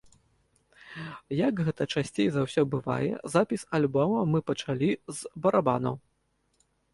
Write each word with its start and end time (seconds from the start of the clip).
Як 1.47 1.59
гэта 1.67 1.83
часцей 1.97 2.27
за 2.37 2.41
ўсё 2.45 2.63
бывае, 2.73 3.11
запіс 3.35 3.67
альбома 3.79 4.25
мы 4.31 4.39
пачалі 4.49 4.89
з 5.19 5.35
барабанаў. 5.45 5.95